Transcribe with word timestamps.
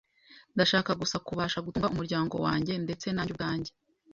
Ndashaka 0.55 0.91
gusa 1.01 1.17
kubasha 1.27 1.63
gutunga 1.65 1.91
umuryango 1.95 2.35
wanjye 2.45 2.73
ndetse 2.85 3.07
nanjye 3.11 3.31
ubwanjye. 3.33 3.71